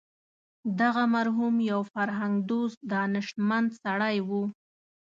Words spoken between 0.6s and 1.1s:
دغه